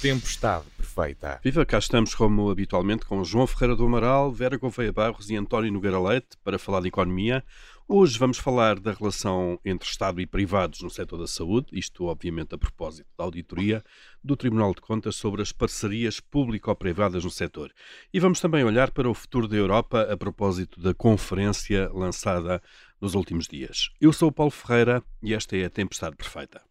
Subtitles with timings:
[0.00, 1.38] Tempestade perfeita.
[1.44, 5.70] Viva, cá estamos como habitualmente com João Ferreira do Amaral, Vera Gouveia Barros e António
[5.70, 7.44] Nogueira Leite para falar de economia.
[7.86, 12.54] Hoje vamos falar da relação entre Estado e privados no setor da saúde, isto obviamente
[12.54, 13.84] a propósito da auditoria
[14.24, 17.70] do Tribunal de Contas sobre as parcerias público-privadas no setor.
[18.10, 22.62] E vamos também olhar para o futuro da Europa a propósito da conferência lançada
[22.98, 23.90] nos últimos dias.
[24.00, 26.69] Eu sou o Paulo Ferreira e esta é a Tempestade Perfeita.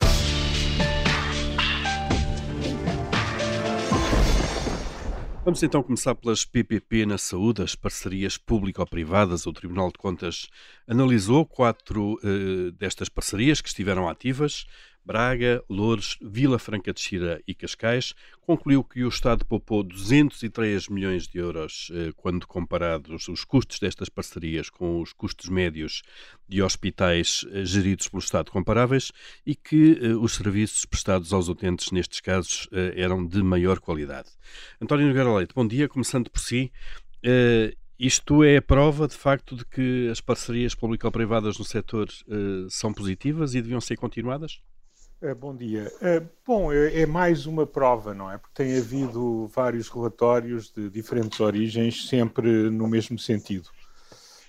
[5.45, 9.48] Vamos então começar pelas PPP na saúde, as parcerias público-privadas.
[9.48, 10.49] O Tribunal de Contas
[10.85, 14.65] analisou quatro uh, destas parcerias que estiveram ativas
[15.05, 21.27] Braga, Louros, Vila Franca de Xira e Cascais, concluiu que o Estado poupou 203 milhões
[21.27, 26.04] de euros eh, quando comparados os custos destas parcerias com os custos médios
[26.48, 29.12] de hospitais eh, geridos pelo Estado comparáveis
[29.46, 34.29] e que eh, os serviços prestados aos utentes nestes casos eram de maior qualidade.
[34.79, 36.71] António Nogueira Leite, bom dia, começando por si.
[37.98, 42.07] Isto é a prova, de facto, de que as parcerias público-privadas no setor
[42.70, 44.62] são positivas e deviam ser continuadas?
[45.21, 45.91] Eh, bom dia.
[46.01, 48.37] Eh, bom, é, é mais uma prova, não é?
[48.37, 53.70] Porque tem havido vários relatórios de diferentes origens, sempre no mesmo sentido.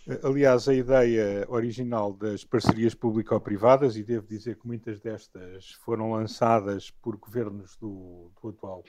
[0.06, 6.12] Eh, aliás, a ideia original das parcerias público-privadas, e devo dizer que muitas destas foram
[6.12, 8.84] lançadas por governos do, do atual,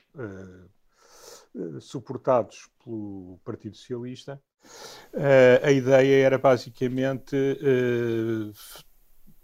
[1.79, 4.39] suportados pelo Partido Socialista,
[5.63, 7.35] a ideia era basicamente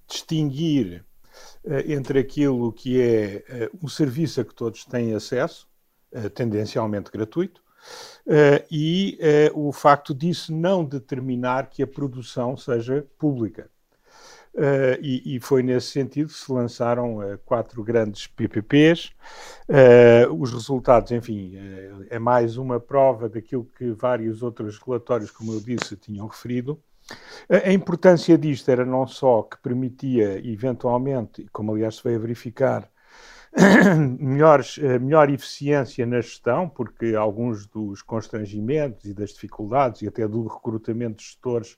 [0.07, 1.03] distinguir
[1.87, 5.67] entre aquilo que é eh, um serviço a que todos têm acesso,
[6.11, 7.61] eh, tendencialmente gratuito,
[8.69, 9.17] e
[9.53, 13.69] o facto disso não determinar que a produção seja pública.
[15.01, 19.11] E, foi nesse sentido que se lançaram quatro grandes PPPs.
[20.37, 21.53] Os resultados, enfim,
[22.09, 26.77] é mais uma prova daquilo que vários outros relatórios, como eu disse, tinham referido,
[27.49, 32.89] a importância disto era não só que permitia, eventualmente, como aliás se veio a verificar,
[34.19, 40.27] melhores, eh, melhor eficiência na gestão, porque alguns dos constrangimentos e das dificuldades e até
[40.27, 41.77] do recrutamento de gestores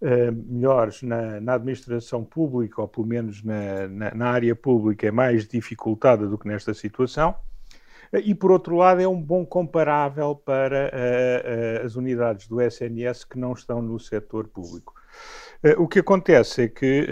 [0.00, 5.10] uh, melhores na, na, administração pública, ou pelo menos na, na, na área pública, é
[5.10, 7.34] mais dificultada do que nesta situação
[8.22, 13.38] e, por outro lado, é um bom comparável para uh, as unidades do SNS que
[13.38, 14.94] não estão no setor público.
[15.64, 17.08] Uh, o que acontece é que,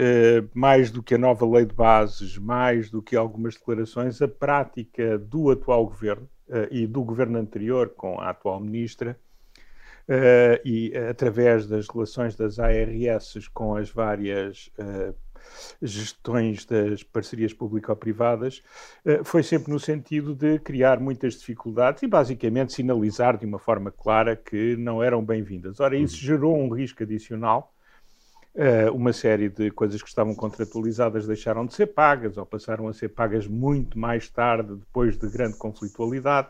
[0.53, 5.17] mais do que a nova lei de bases, mais do que algumas declarações, a prática
[5.17, 6.29] do atual governo
[6.69, 9.17] e do governo anterior com a atual ministra,
[10.63, 14.69] e através das relações das ARS com as várias
[15.81, 18.61] gestões das parcerias público-privadas,
[19.05, 23.91] eh, foi sempre no sentido de criar muitas dificuldades e basicamente sinalizar de uma forma
[23.91, 25.79] clara que não eram bem-vindas.
[25.79, 26.21] Ora, isso uhum.
[26.21, 27.73] gerou um risco adicional.
[28.55, 32.93] Uh, uma série de coisas que estavam contratualizadas deixaram de ser pagas ou passaram a
[32.93, 36.49] ser pagas muito mais tarde, depois de grande conflitualidade.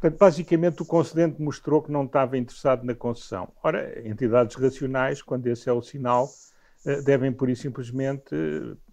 [0.00, 3.48] Portanto, basicamente, o concedente mostrou que não estava interessado na concessão.
[3.62, 6.55] Ora, entidades racionais, quando esse é o sinal, eh,
[7.04, 8.34] devem, por isso, simplesmente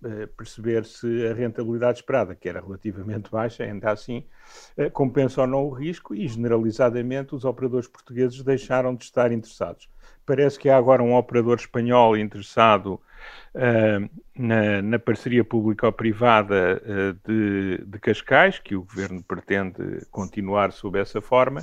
[0.03, 4.25] eh, perceber se a rentabilidade esperada, que era relativamente baixa, ainda assim,
[4.75, 9.87] eh, compensa ou não o risco e, generalizadamente, os operadores portugueses deixaram de estar interessados.
[10.25, 12.99] Parece que há agora um operador espanhol interessado
[13.53, 20.97] uh, na, na, parceria público-privada uh, de, de Cascais, que o governo pretende continuar sob
[20.97, 21.61] essa forma.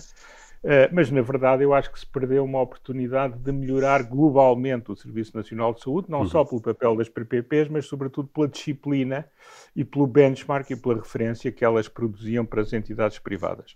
[0.62, 4.96] Uh, mas, na verdade, eu acho que se perdeu uma oportunidade de melhorar globalmente o
[4.96, 6.26] Serviço Nacional de Saúde, não uhum.
[6.26, 9.26] só pelo papel das PPPs, mas, sobretudo, pela disciplina
[9.74, 13.74] e pelo benchmark e pela referência que elas produziam para as entidades privadas.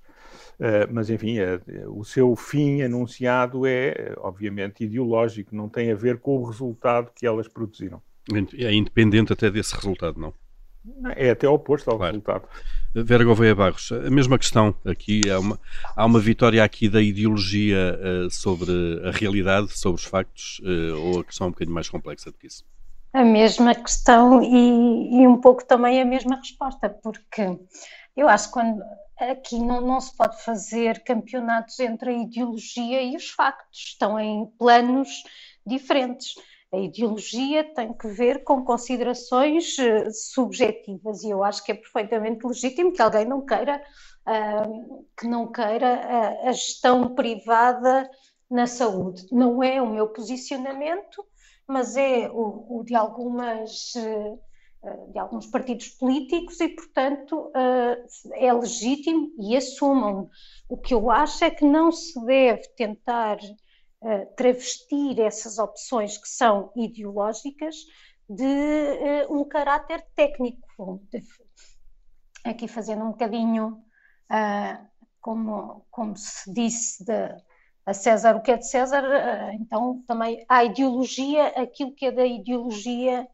[0.61, 6.19] Uh, mas, enfim, é, o seu fim anunciado é, obviamente, ideológico, não tem a ver
[6.19, 8.03] com o resultado que elas produziram.
[8.59, 10.35] É independente até desse resultado, não?
[11.17, 12.13] É até oposto ao claro.
[12.13, 12.49] resultado.
[12.95, 15.59] Vera Gouveia Barros, a mesma questão aqui, há uma,
[15.97, 18.71] há uma vitória aqui da ideologia uh, sobre
[19.05, 22.39] a realidade, sobre os factos, uh, ou a questão é um bocadinho mais complexa do
[22.39, 22.65] que isso?
[23.13, 27.59] A mesma questão e, e um pouco também a mesma resposta, porque
[28.17, 28.83] eu acho que quando
[29.19, 34.47] aqui não, não se pode fazer campeonatos entre a ideologia e os factos, estão em
[34.59, 35.23] planos
[35.67, 36.35] diferentes.
[36.75, 42.45] A ideologia tem que ver com considerações uh, subjetivas e eu acho que é perfeitamente
[42.45, 43.81] legítimo que alguém não queira
[44.27, 48.11] uh, que não queira a, a gestão privada
[48.51, 49.25] na saúde.
[49.31, 51.25] Não é o meu posicionamento,
[51.65, 54.41] mas é o, o de algumas uh,
[55.13, 57.51] de alguns partidos políticos e, portanto,
[58.35, 60.29] é legítimo e assumam.
[60.69, 63.39] O que eu acho é que não se deve tentar
[64.37, 67.77] travestir essas opções que são ideológicas
[68.29, 71.01] de um caráter técnico.
[72.45, 73.83] Aqui fazendo um bocadinho,
[75.21, 77.35] como, como se disse, de,
[77.87, 82.13] a César o que é de César, eh, então também há ideologia, aquilo que é
[82.13, 83.27] da ideologia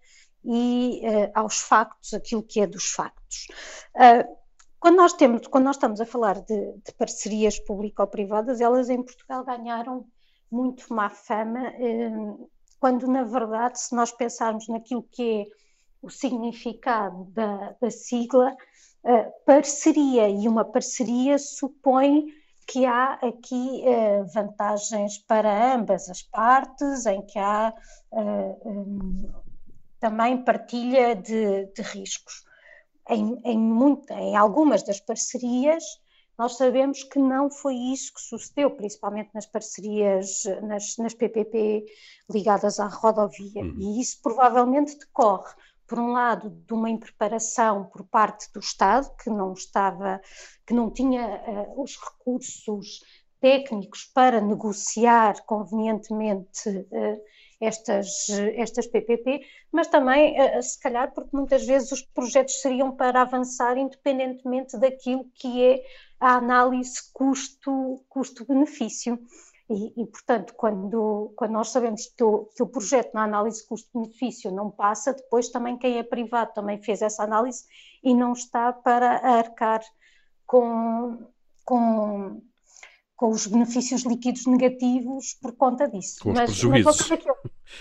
[0.43, 3.47] e uh, aos factos, aquilo que é dos factos.
[3.95, 4.37] Uh,
[4.79, 9.45] quando nós, temos, quando nós estamos a falar de, de parcerias público-privadas, elas em Portugal
[9.45, 10.07] ganharam
[10.51, 15.47] muito má fama, uh, quando na verdade, se nós pensarmos naquilo que é
[16.03, 18.57] o significado da, da sigla,
[19.47, 22.27] parceria, e uma parceria supõe
[22.67, 27.73] que há aqui uh, vantagens para ambas as partes, em que há
[30.01, 32.45] também partilha de, de riscos.
[33.09, 35.85] Em, em, muita, em algumas das parcerias,
[36.41, 41.85] nós sabemos que não foi isso que sucedeu, principalmente nas parcerias, nas, nas PPP
[42.31, 43.77] ligadas à rodovia, uhum.
[43.79, 45.53] e isso provavelmente decorre
[45.87, 50.19] por um lado, de uma impreparação por parte do Estado, que não estava,
[50.67, 53.01] que não tinha uh, os recursos
[53.39, 57.21] técnicos para negociar convenientemente uh,
[57.61, 63.21] estas, estas PPP, mas também, uh, se calhar, porque muitas vezes os projetos seriam para
[63.21, 65.83] avançar independentemente daquilo que é
[66.21, 69.17] a análise custo-benefício.
[69.17, 73.65] Custo e, e, portanto, quando, quando nós sabemos que o, que o projeto na análise
[73.65, 77.65] custo-benefício não passa, depois também quem é privado também fez essa análise
[78.03, 79.81] e não está para arcar
[80.45, 81.25] com,
[81.65, 82.43] com,
[83.15, 86.25] com os benefícios líquidos negativos por conta disso.
[86.25, 87.09] Com mas, os prejuízos.
[87.09, 87.21] Mas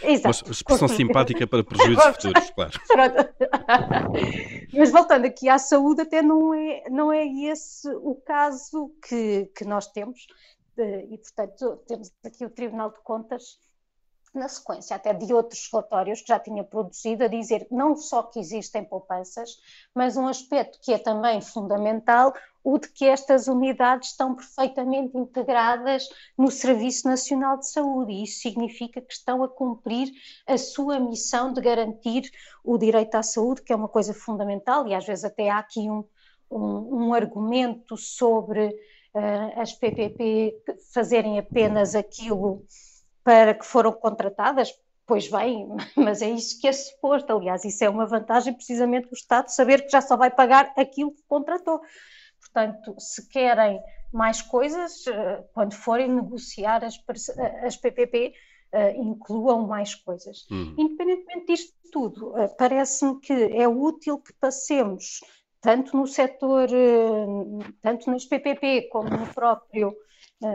[0.03, 0.45] Exato.
[0.45, 2.71] Uma expressão simpática para prejuízos futuros, claro.
[4.73, 9.65] mas voltando aqui à saúde, até não é, não é esse o caso que, que
[9.65, 10.27] nós temos
[11.09, 13.59] e, portanto, temos aqui o Tribunal de Contas,
[14.33, 18.39] na sequência até de outros relatórios que já tinha produzido, a dizer não só que
[18.39, 19.57] existem poupanças,
[19.93, 22.33] mas um aspecto que é também fundamental,
[22.63, 28.41] o de que estas unidades estão perfeitamente integradas no Serviço Nacional de Saúde, e isso
[28.41, 30.09] significa que estão a cumprir
[30.45, 32.29] a sua missão de garantir
[32.63, 35.89] o direito à saúde, que é uma coisa fundamental, e às vezes até há aqui
[35.89, 36.03] um,
[36.51, 40.55] um, um argumento sobre uh, as PPP
[40.93, 42.63] fazerem apenas aquilo
[43.29, 44.73] para que foram contratadas,
[45.05, 47.31] pois bem, mas é isso que é suposto.
[47.31, 51.11] Aliás, isso é uma vantagem precisamente do Estado saber que já só vai pagar aquilo
[51.11, 51.79] que contratou.
[52.39, 53.79] Portanto, se querem
[54.11, 56.99] mais coisas, eh, quando forem negociar as,
[57.63, 58.33] as PPP,
[58.71, 60.47] eh, incluam mais coisas.
[60.49, 60.73] Hum.
[60.75, 65.19] Independentemente disto tudo, parece-me que é útil que passemos
[65.61, 70.08] tanto no setor, eh, tanto nos PPP como no próprio, eh,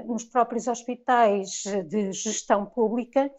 [0.07, 3.31] nos próprios hospitais de gestão pública,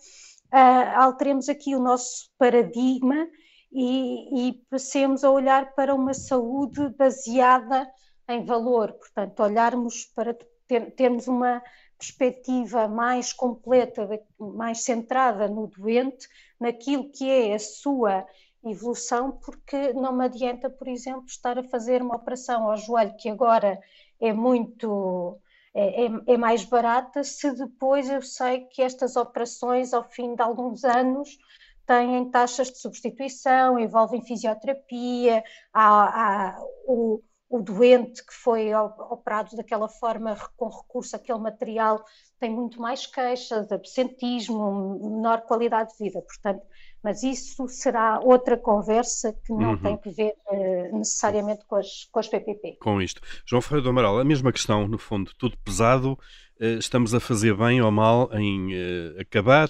[0.52, 3.28] eh, alteremos aqui o nosso paradigma
[3.72, 7.90] e, e passemos a olhar para uma saúde baseada
[8.30, 10.36] em valor, portanto, olharmos para
[10.68, 11.62] ter, termos uma
[11.98, 14.08] perspectiva mais completa,
[14.40, 16.28] mais centrada no doente,
[16.60, 18.26] naquilo que é a sua
[18.64, 23.30] evolução, porque não me adianta, por exemplo, estar a fazer uma operação ao joelho que
[23.30, 23.80] agora
[24.20, 25.40] é muito.
[25.78, 30.42] É, é, é, mais barata se depois eu sei que estas operações, ao fim de
[30.42, 31.38] alguns anos,
[31.86, 39.90] têm taxas de substituição, envolvem fisioterapia, há, há o, o doente que foi operado daquela
[39.90, 42.04] forma com recurso àquele material
[42.40, 46.22] tem muito mais queixas, absentismo, menor qualidade de vida.
[46.22, 46.66] Portanto,
[47.06, 49.78] mas isso será outra conversa que não uhum.
[49.78, 52.78] tem que ver uh, necessariamente com as, com as PPP.
[52.80, 53.22] Com isto.
[53.46, 56.14] João Ferreira do Amaral, a mesma questão, no fundo, tudo pesado,
[56.60, 59.70] uh, estamos a fazer bem ou mal em uh, acabar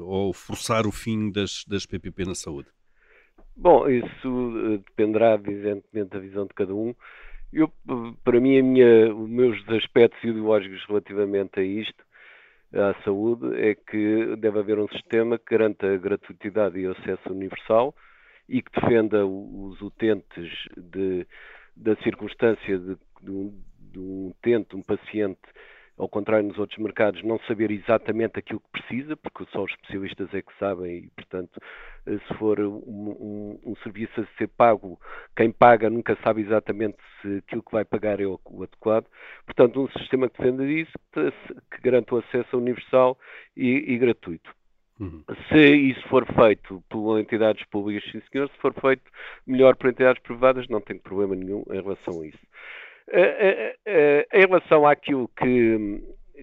[0.00, 2.68] ou forçar o fim das, das PPP na saúde?
[3.56, 6.94] Bom, isso dependerá, evidentemente, da visão de cada um.
[7.52, 7.68] Eu,
[8.22, 12.04] para mim, minha, os meus aspectos ideológicos relativamente a isto
[12.74, 17.94] à saúde é que deve haver um sistema que garanta a gratuitidade e acesso universal
[18.48, 21.26] e que defenda os utentes de,
[21.76, 25.40] da circunstância de, de, um, de um utente, um paciente
[25.96, 30.32] ao contrário nos outros mercados, não saber exatamente aquilo que precisa, porque só os especialistas
[30.34, 31.60] é que sabem e, portanto,
[32.06, 34.98] eh, se for um, um, um, serviço a ser pago,
[35.36, 39.06] quem paga nunca sabe exatamente se aquilo que vai pagar é o, o adequado.
[39.46, 43.16] Portanto, um sistema que defenda isso, que garanta o acesso universal
[43.56, 44.50] e, e gratuito.
[44.98, 45.24] Uhum.
[45.48, 49.02] Se isso for feito por entidades públicas, sim senhor, se for feito
[49.46, 52.38] melhor por entidades privadas, não tenho problema nenhum em relação a isso.
[53.12, 56.02] Em relação àquilo que,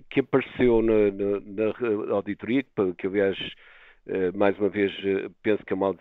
[0.09, 2.63] que apareceu na, na, na auditoria,
[2.97, 3.37] que aliás,
[4.07, 5.95] eh, mais uma vez, eh, penso que é uma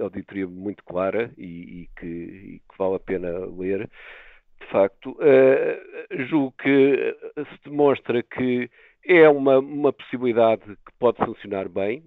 [0.00, 3.88] auditoria muito clara e, e, que, e que, vale a pena ler,
[4.60, 5.16] de facto,
[6.28, 8.70] julgo que se demonstra que
[9.04, 12.02] é uma, uma possibilidade que pode funcionar bem,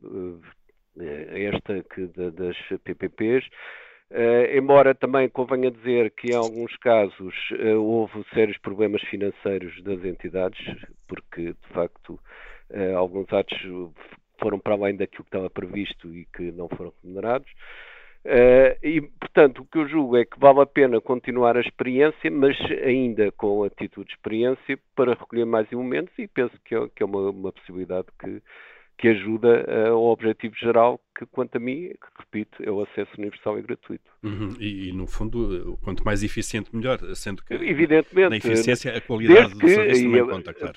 [0.98, 3.48] esta que, das PPPs,
[4.12, 10.04] Uh, embora também convenha dizer que em alguns casos uh, houve sérios problemas financeiros das
[10.04, 10.60] entidades,
[11.08, 12.20] porque de facto
[12.72, 13.56] uh, alguns atos
[14.40, 17.52] foram para além daquilo que estava previsto e que não foram remunerados.
[18.82, 22.58] e, portanto, o que eu julgo é que vale a pena continuar a experiência, mas
[22.84, 27.06] ainda com atitude de experiência, para recolher mais elementos e penso que é, que é
[27.06, 28.42] uma, uma possibilidade que,
[29.00, 31.90] que ajuda uh, ao objetivo geral, que quanto a mim,
[32.20, 34.04] repito, é o acesso universal e gratuito.
[34.22, 34.54] Uhum.
[34.60, 39.54] E, e, no fundo, quanto mais eficiente, melhor, sendo que Evidentemente, na eficiência a qualidade
[39.54, 40.76] do serviço também conta, claro.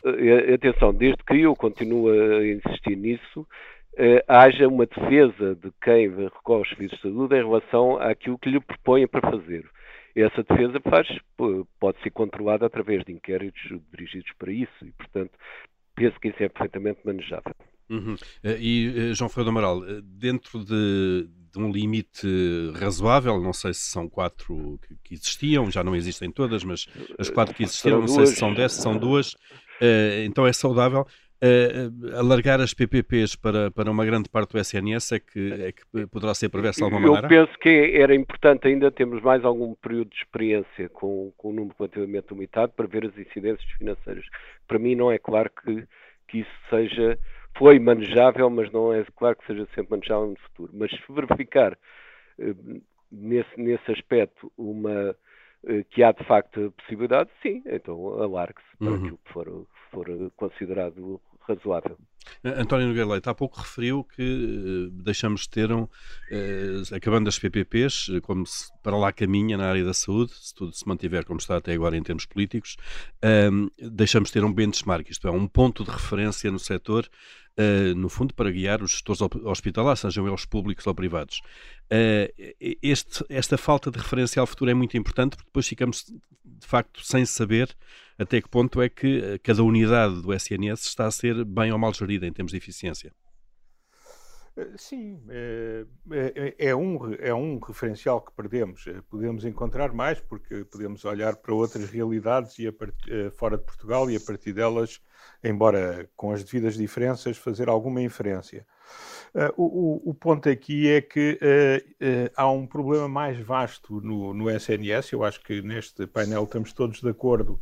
[0.55, 6.61] Atenção, desde que eu continuo a insistir nisso, uh, haja uma defesa de quem recorre
[6.61, 9.69] aos serviços de saúde em relação àquilo que lhe propõem para fazer.
[10.15, 11.09] Essa defesa faz,
[11.81, 15.33] pode ser controlada através de inquéritos dirigidos para isso e, portanto,
[15.97, 17.55] penso que isso é perfeitamente manejável.
[17.93, 18.17] Uhum.
[18.43, 22.27] Eh, e, eh, João Ferreira Amaral, eh, dentro de, de, um limite
[22.75, 26.87] razoável, não sei se são quatro que, existiam, já não existem todas, mas
[27.19, 29.37] as quatro que existiram, não sei se são dez, se são duas,
[30.25, 31.07] então é saudável.
[32.17, 36.33] alargar as PPPs para, para uma grande parte do SNS é que, é que poderá
[36.33, 37.27] ser preverso de alguma maneira?
[37.27, 41.53] Eu penso que era importante ainda termos mais algum período de experiência com, com um
[41.53, 44.25] número relativamente limitado para ver as incidências financeiras.
[44.67, 45.85] Para mim não é claro que,
[46.29, 47.19] que isso seja
[47.57, 50.73] foi manejável, mas não é claro que seja sempre manejável no futuro.
[50.75, 51.79] Mas se verificar
[52.39, 52.55] eh,
[53.11, 55.17] nesse, nesse aspecto uma
[55.67, 58.97] eh, que há de facto possibilidade, sim, então alargue-se para uhum.
[58.97, 61.99] aquilo que for, for considerado razoável.
[62.45, 67.39] António Nogueira Leite, há pouco referiu que uh, deixamos de ter, um, uh, acabando as
[67.39, 71.25] PPPs, uh, como se para lá caminha na área da saúde, se tudo se mantiver
[71.25, 72.77] como está até agora em termos políticos,
[73.79, 77.09] deixamos de ter um benchmark, isto é, um ponto de referência no setor
[77.59, 81.41] uh, no fundo, para guiar os gestores hospitalares, sejam eles públicos ou privados.
[81.93, 86.07] Uh, este, esta falta de referencial futuro é muito importante porque depois ficamos,
[86.45, 87.75] de facto, sem saber
[88.19, 91.79] até que ponto é que eh, cada unidade do SNS está a ser bem ou
[91.79, 93.13] mal gerida em termos de eficiência.
[94.77, 98.85] Sim, é, é, é, um, é um referencial que perdemos.
[99.09, 102.71] Podemos encontrar mais, porque podemos olhar para outras realidades e
[103.33, 105.01] fora de Portugal e a partir delas
[105.43, 108.67] embora com as devidas diferenças, fazer alguma inferência.
[109.35, 114.35] Uh, o, o, ponto aqui é que uh, uh, há um problema mais vasto no,
[114.35, 115.13] no, SNS.
[115.13, 117.59] Eu acho que neste painel estamos todos de acordo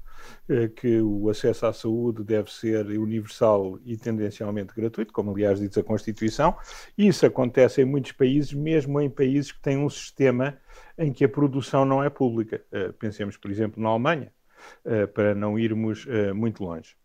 [0.77, 5.83] que o acesso à saúde deve ser universal e tendencialmente gratuito, como aliás diz a
[5.83, 6.55] Constituição.
[6.99, 10.59] Isso acontece em muitos países, mesmo em países que têm um sistema
[10.99, 12.63] em que a produção não é pública.
[12.99, 14.31] pensemos, por exemplo, na Alemanha,
[15.15, 17.00] para não irmos muito longe.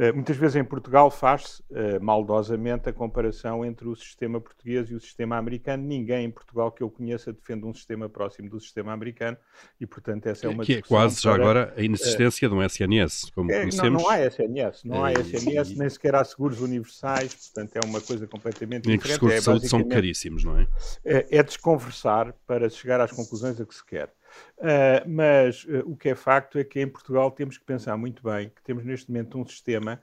[0.00, 4.94] Eh, muitas vezes em Portugal faz-se uh, maldosamente a comparação entre o sistema português e
[4.94, 5.82] o sistema americano.
[5.82, 9.36] Ninguém em Portugal que eu conheça defende um sistema próximo do sistema americano
[9.80, 12.62] e, portanto, essa é uma Que é quase já agora a inexistência uh, de um
[12.62, 14.00] SNS, como é, conhecemos.
[14.00, 18.00] Não, não há SNS, não há SNS, nem sequer há seguros universais, portanto é uma
[18.00, 19.02] coisa completamente diferente.
[19.02, 20.68] Que os seguros é, de saúde são caríssimos, não é?
[21.04, 24.12] É, é desconversar para chegar às conclusões a que se quer.
[24.58, 28.22] Uh, mas uh, o que é facto é que em Portugal temos que pensar muito
[28.22, 30.02] bem que temos neste momento um sistema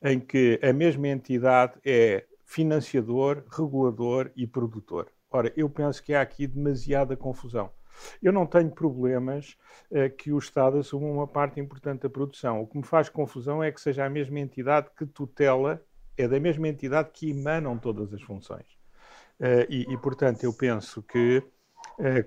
[0.00, 5.10] em que a mesma entidade é financiador, regulador e produtor.
[5.28, 7.70] Ora, eu penso que há aqui demasiada confusão.
[8.22, 9.56] Eu não tenho problemas
[9.90, 12.62] uh, que o Estado assuma uma parte importante da produção.
[12.62, 15.82] O que me faz confusão é que seja a mesma entidade que tutela,
[16.16, 18.66] é da mesma entidade que emanam todas as funções.
[19.68, 21.42] E, e, portanto, eu penso que eh,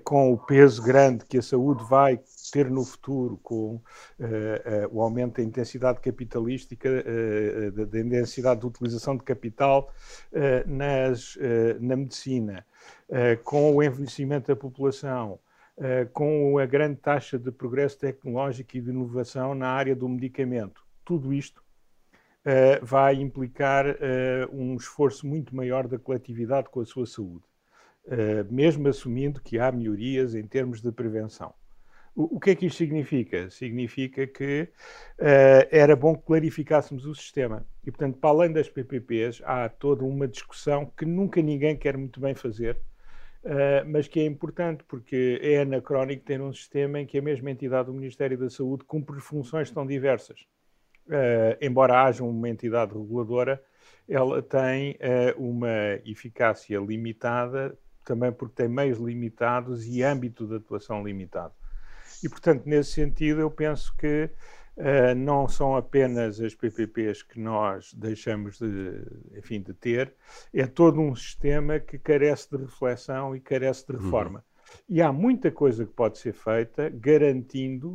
[0.04, 2.20] com o peso grande que a saúde vai
[2.52, 3.80] ter no futuro, com
[4.18, 6.88] eh, eh, o aumento da intensidade capitalística,
[7.88, 9.92] da intensidade de utilização de capital
[10.66, 11.38] nas,
[11.80, 12.66] na medicina,
[13.44, 15.38] com o envelhecimento da população,
[16.12, 20.82] com a grande taxa de progresso tecnológico e de inovação na área do medicamento.
[21.04, 21.62] Tudo isto
[22.82, 23.84] vai implicar
[24.52, 27.49] um esforço muito maior da coletividade com a sua saúde.
[28.06, 31.54] Eh, mesmo assumindo que há melhorias em termos de prevenção.
[32.12, 33.48] O, que é que isto significa?
[33.50, 34.68] Significa que
[35.18, 37.64] uh, era bom que clarificássemos o sistema.
[37.86, 42.20] E, portanto, para além das PPPs, há toda uma discussão que nunca ninguém quer muito
[42.20, 42.76] bem fazer,
[43.44, 47.50] uh, mas que é importante, porque é anacrónico ter um sistema em que a mesma
[47.50, 50.40] entidade do Ministério da Saúde cumpre funções tão diversas.
[51.06, 53.62] Uh, embora haja uma entidade reguladora,
[54.08, 54.98] ela tem
[55.36, 61.54] uma eficácia limitada, também porque tem meios limitados e âmbito de atuação limitado.
[62.22, 64.30] E, portanto, nesse sentido, eu penso que
[64.76, 69.02] uh, não são apenas as PPPs que nós deixamos de,
[69.36, 70.14] enfim, de ter,
[70.52, 74.38] é todo um sistema que carece de reflexão e carece de reforma.
[74.38, 74.80] Uhum.
[74.88, 77.92] E há muita coisa que pode ser feita garantindo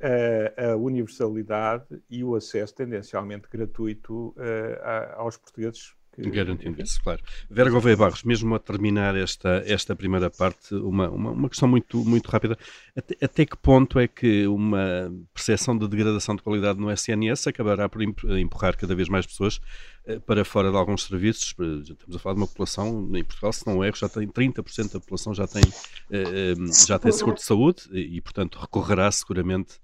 [0.00, 7.22] uh, a universalidade e o acesso tendencialmente gratuito uh, a, aos portugueses Garantindo isso, claro.
[7.50, 12.04] Vera Gouveia Barros, mesmo a terminar esta, esta primeira parte, uma, uma, uma questão muito,
[12.04, 12.56] muito rápida.
[12.96, 17.88] Até, até, que ponto é que uma percepção de degradação de qualidade no SNS acabará
[17.88, 19.60] por empurrar cada vez mais pessoas
[20.06, 21.54] eh, para fora de alguns serviços?
[21.58, 24.92] Já estamos a falar de uma população, em Portugal, se não erro, já tem 30%
[24.92, 25.62] da população já tem,
[26.10, 26.54] eh, eh,
[26.86, 29.78] já tem seguro de saúde e, portanto, recorrerá seguramente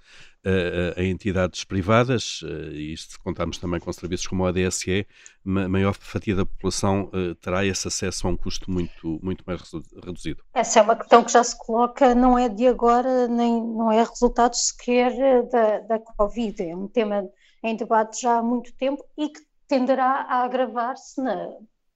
[0.44, 5.06] a, a, entidades privadas, eh, e se contarmos também com serviços como a DSE,
[5.44, 9.60] maior fatia da população eh, terá esse acesso a um custo muito, muito mais
[10.02, 10.42] reduzido.
[10.54, 14.02] Essa é uma questão que já se coloca, não é de agora, nem não é
[14.02, 17.28] resultado sequer eh, da, da Covid, é um tema
[17.62, 21.20] em debate já há muito tempo e que tenderá a agravar-se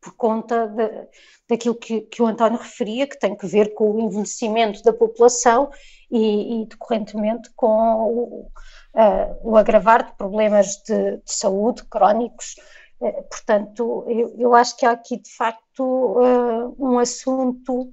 [0.04, 1.08] por conta de,
[1.49, 5.70] daquilo que, que, o António referia, que tem que ver com o envelhecimento da população
[6.11, 8.50] e, e decorrentemente com o,
[8.94, 12.56] uh, o, agravar de problemas de, de saúde crónicos.
[13.00, 17.90] Uh, portanto, eu, eu, acho que há aqui de facto uh, um assunto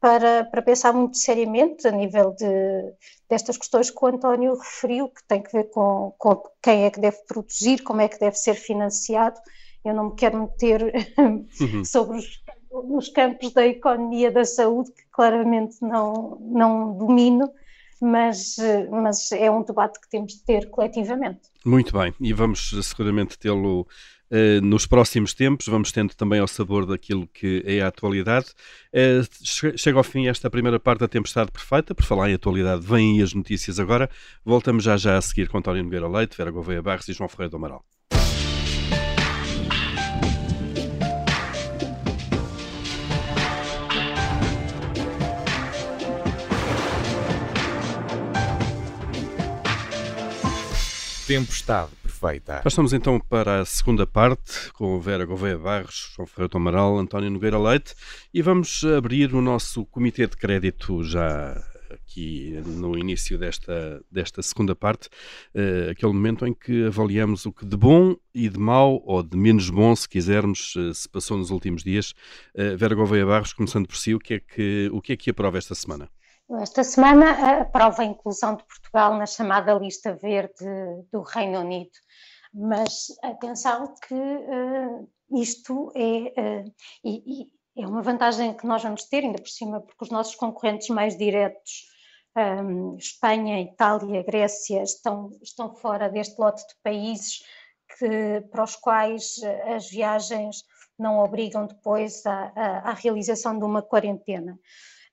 [0.00, 2.92] para, para pensar muito seriamente a nível de,
[3.30, 6.98] destas questões que o António referiu, que tem que ver com, com quem é que
[6.98, 9.40] deve produzir, como é que deve ser financiado
[9.84, 11.84] eu não me quero meter uhum.
[11.84, 17.50] sobre os, os, campos da economia da saúde, que claramente não, não domino,
[18.00, 18.56] mas,
[18.90, 21.40] mas é um debate que temos de ter coletivamente.
[21.64, 23.86] Muito bem, e vamos seguramente tê-lo
[24.32, 28.46] uh, nos próximos tempos, vamos tendo também ao sabor daquilo que é a atualidade.
[28.92, 33.22] Uh, chega ao fim esta primeira parte da Tempestade Perfeita, por falar em atualidade, vêm
[33.22, 34.08] as notícias agora.
[34.44, 37.50] Voltamos já já a seguir com António Nogueira Leite, Vera Gouveia Barros e João Ferreira
[37.50, 37.84] do Amaral.
[51.32, 52.60] Tempestade perfeita.
[52.62, 57.58] Passamos então para a segunda parte com Vera Gouveia Barros, João Ferreira Amaral, António Nogueira
[57.58, 57.94] Leite
[58.34, 61.54] e vamos abrir o nosso comitê de crédito já
[61.90, 65.08] aqui no início desta, desta segunda parte,
[65.54, 69.36] uh, aquele momento em que avaliamos o que de bom e de mau, ou de
[69.36, 72.12] menos bom, se quisermos, uh, se passou nos últimos dias.
[72.54, 75.30] Uh, Vera Gouveia Barros, começando por si, o que é que, o que, é que
[75.30, 76.10] aprova esta semana?
[76.60, 80.64] Esta semana aprova a inclusão de Portugal na chamada lista verde
[81.10, 81.92] do Reino Unido,
[82.52, 85.08] mas atenção que uh,
[85.40, 87.44] isto é, uh, e,
[87.76, 90.88] e é uma vantagem que nós vamos ter, ainda por cima, porque os nossos concorrentes
[90.90, 91.88] mais diretos,
[92.36, 97.42] um, Espanha, Itália, Grécia, estão, estão fora deste lote de países
[97.98, 99.36] que, para os quais
[99.74, 100.64] as viagens
[100.98, 102.52] não obrigam depois à,
[102.84, 104.58] à realização de uma quarentena.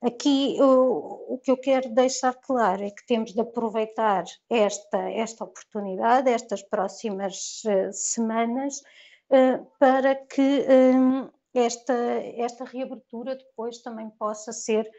[0.02, 5.44] Aqui o, o, que eu quero deixar claro é que temos de aproveitar esta, esta
[5.44, 8.82] oportunidade, estas próximas uh, semanas,
[9.30, 14.90] uh, para que um, esta, esta reabertura depois também possa ser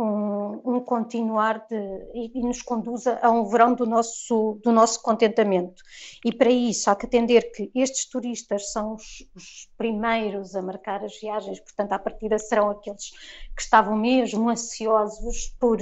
[0.00, 1.76] um, um continuar de,
[2.14, 5.82] e, e, nos conduza a um verão do nosso, do nosso contentamento.
[6.24, 11.04] E para isso há que atender que estes turistas são os, os primeiros a marcar
[11.04, 13.10] as viagens, portanto, à partida serão aqueles
[13.54, 15.78] que estavam mesmo ansiosos por,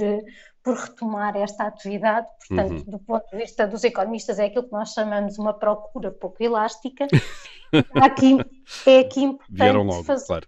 [0.61, 2.27] por retomar esta atividade.
[2.45, 2.91] Portanto, uhum.
[2.91, 7.07] do ponto de vista dos economistas, é aquilo que nós chamamos uma procura pouco elástica.
[7.95, 8.37] aqui,
[8.85, 10.47] é aqui importante Vieram logo, fazer, claro.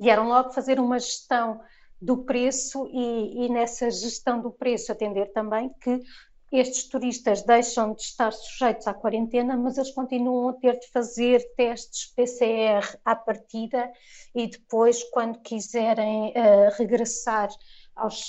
[0.00, 1.60] Vieram logo fazer uma gestão
[2.02, 6.02] do preço e, e, nessa gestão do preço atender também que
[6.50, 11.40] estes turistas deixam de estar sujeitos à quarentena, mas eles continuam a ter de fazer
[11.56, 13.88] testes PCR à partida
[14.34, 17.48] e depois, quando quiserem uh, regressar
[17.94, 18.26] aos,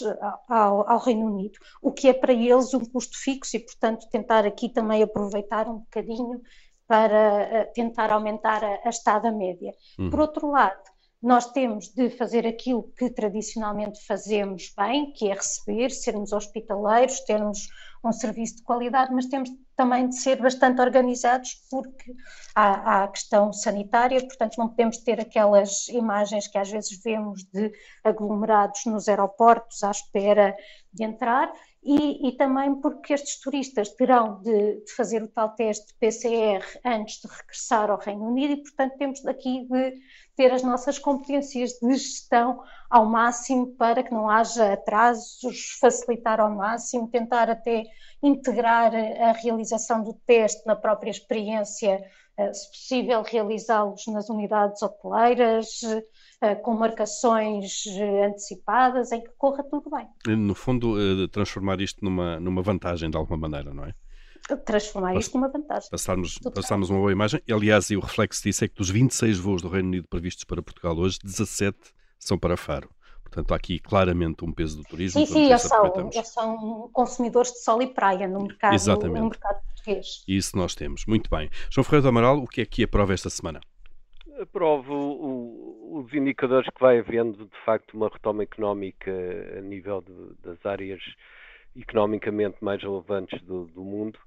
[0.47, 4.45] ao, ao, Reino Unido, o que é para eles um custo fixo e, portanto, tentar
[4.45, 6.41] aqui também aproveitar um bocadinho
[6.87, 9.73] para uh, tentar aumentar a, a estada média.
[9.97, 10.09] Uhum.
[10.11, 10.92] Por outro lado,
[11.23, 17.69] nós temos de fazer aquilo que tradicionalmente fazemos bem, que é receber, sermos hospitaleiros, termos
[18.03, 22.13] um serviço de qualidade, mas temos também de ser bastante organizados porque
[22.53, 27.45] há, há, a questão sanitária, portanto não podemos ter aquelas imagens que às vezes vemos
[27.45, 27.71] de
[28.03, 30.53] aglomerados nos aeroportos à espera
[30.91, 31.49] de entrar
[31.85, 37.19] e, e também porque estes turistas terão de, de, fazer o tal teste PCR antes
[37.21, 39.99] de regressar ao Reino Unido e portanto temos aqui de
[40.35, 46.49] ter as nossas competências de gestão ao máximo para que não haja atrasos, facilitar ao
[46.49, 47.83] máximo, tentar até
[48.21, 52.01] integrar a realização do teste na própria experiência,
[52.37, 55.81] eh, se possível realizá-los nas unidades hoteleiras,
[56.61, 60.07] com marcações eh, antecipadas, em que corra tudo bem.
[60.35, 63.93] No fundo, transformar isto numa, numa vantagem de alguma maneira, não é?
[64.65, 65.89] transformar isto numa vantagem.
[65.89, 67.41] Passarmos, passarmos uma boa imagem.
[67.49, 70.61] Aliás, e o reflexo disso é que dos 26 voos do Reino Unido previstos para
[70.61, 71.77] Portugal hoje, 17
[72.19, 72.89] são para Faro.
[73.23, 75.25] Portanto, há aqui claramente um peso do turismo.
[75.25, 79.19] Sim, sim, eles são, eles são consumidores de sol e praia no mercado, Exatamente.
[79.19, 80.23] no mercado português.
[80.27, 81.05] Isso nós temos.
[81.07, 81.49] Muito bem.
[81.69, 83.59] João Ferreira do Amaral, o que é que aprova esta semana?
[84.41, 89.11] Aprovo o, os indicadores que vai havendo, de facto, uma retoma económica
[89.57, 91.01] a nível de, das áreas
[91.75, 94.19] economicamente mais relevantes do, do mundo.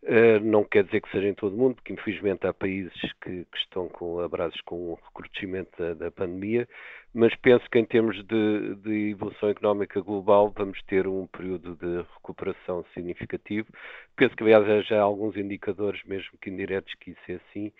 [0.00, 3.44] Uh, não quer dizer que seja em todo o mundo, porque infelizmente há países que,
[3.44, 6.68] que estão com abraços com o recrudescimento da, da, pandemia,
[7.12, 12.06] mas penso que em termos de, de, evolução económica global vamos ter um período de
[12.14, 13.66] recuperação significativo.
[14.14, 17.72] Penso que aliás já há alguns indicadores, mesmo que indiretos, que isso é assim.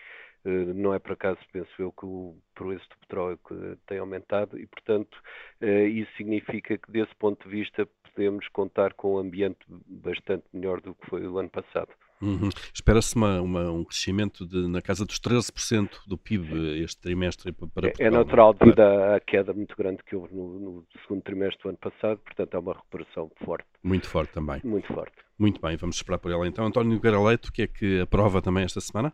[0.49, 3.39] Uh, não é por acaso, penso eu, que o preço do petróleo
[3.87, 5.15] tem aumentado e, portanto,
[5.61, 10.81] uh, isso significa que, desse ponto de vista, podemos contar com um ambiente bastante melhor
[10.81, 11.91] do que foi o ano passado.
[12.21, 12.49] Uhum.
[12.75, 18.07] Espera-se um crescimento de, na casa dos 13% do PIB este trimestre para é, Portugal.
[18.07, 21.79] É natural devido à queda muito grande que houve no, no, segundo trimestre do ano
[21.79, 23.69] passado, portanto é uma recuperação forte.
[23.83, 24.61] Muito forte também.
[24.65, 25.15] Muito forte.
[25.39, 26.67] Muito bem, vamos esperar por ela então.
[26.67, 29.13] António Nogueira Leite, o que é que aprova também esta semana?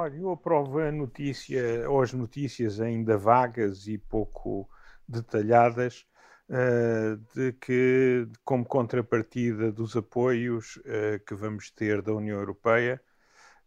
[0.00, 4.66] Olha, eu aprovo a notícia, ou as notícias ainda vagas e pouco
[5.06, 6.06] detalhadas,
[6.48, 12.98] uh, de que, como contrapartida dos apoios uh, que vamos ter da União Europeia,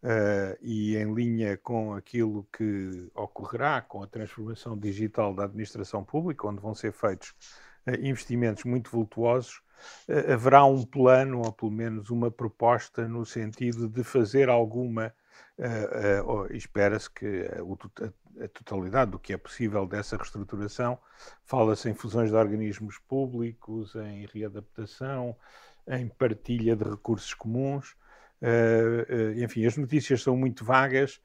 [0.02, 6.48] uh, e em linha com aquilo que ocorrerá com a transformação digital da administração pública,
[6.48, 7.36] onde vão ser feitos
[8.00, 9.62] investimentos muito vultuosos,
[10.34, 15.14] haverá um plano, ou pelo menos uma proposta, no sentido de fazer alguma.
[15.58, 20.98] Uh, uh, Espera-se que a, a totalidade do que é possível dessa reestruturação.
[21.44, 25.36] Fala-se em fusões de organismos públicos, em readaptação,
[25.88, 27.96] em partilha de recursos comuns.
[28.42, 31.22] Uh, enfim, as notícias são muito vagas,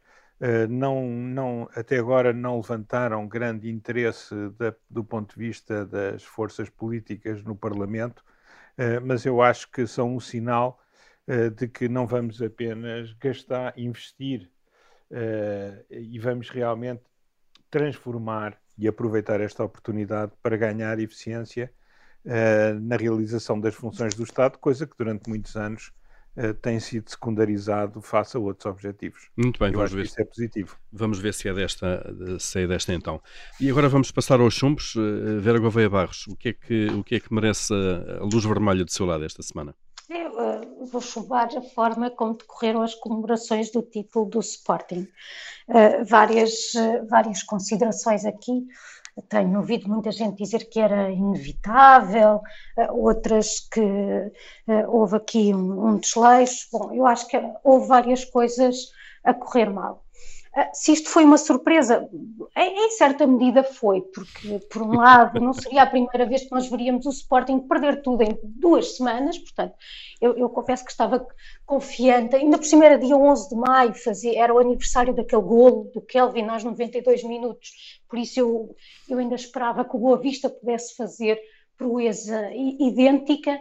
[0.71, 6.71] não, não, até agora não levantaram grande interesse da, do ponto de vista das forças
[6.71, 8.23] políticas no Parlamento,
[9.03, 10.81] mas eu acho que são um sinal
[11.57, 14.51] de que não vamos apenas gastar, investir
[15.11, 17.01] Uh, e vamos realmente
[17.71, 21.73] transformar e aproveitar esta oportunidade para ganhar eficiência
[22.27, 25.93] uh, na realização das funções do Estado, coisa que durante muitos anos
[26.37, 29.31] uh, tem sido secundarizado face a outros objetivos.
[29.35, 30.05] Muito bem, Eu vamos ver.
[30.05, 30.77] isso é positivo.
[30.93, 33.23] Vamos ver se é desta, se é desta então.
[33.59, 34.95] E agora vamos passar aos chumbos.
[35.41, 38.85] Vera Gouveia Barros, o que é que, o que, é que merece a luz vermelha
[38.85, 39.75] do seu lado esta semana?
[40.09, 45.07] Eu uh, vou chumbar a forma como decorreram as comemorações do título do Sporting.
[45.69, 48.67] Uh, várias, uh, várias considerações aqui.
[49.29, 52.41] Tenho ouvido muita gente dizer que era inevitável,
[52.91, 53.83] outras que
[54.87, 56.69] houve aqui um, um desleixo.
[56.73, 58.93] Bom, eu acho que houve várias coisas
[59.25, 60.05] a correr mal.
[60.59, 62.11] Ah, se isto foi uma surpresa,
[62.57, 66.69] em certa medida foi, porque, por um lado, não seria a primeira vez que nós
[66.69, 69.75] veríamos o Sporting perder tudo em duas semanas, portanto,
[70.21, 71.25] eu, eu confesso que estava
[71.65, 75.93] confiante, ainda por cima era dia 11 de maio, fazia, era o aniversário daquele golo
[75.95, 78.75] do Kelvin aos 92 minutos, por isso eu,
[79.09, 81.41] eu ainda esperava que o Boa Vista pudesse fazer
[81.77, 83.61] proeza idêntica,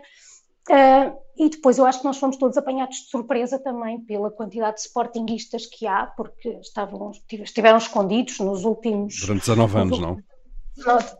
[0.70, 4.78] Uh, e depois eu acho que nós fomos todos apanhados de surpresa também pela quantidade
[4.78, 9.22] de sportinguistas que há, porque estavam, estiveram escondidos nos últimos.
[9.22, 10.18] Durante 19 anos, não?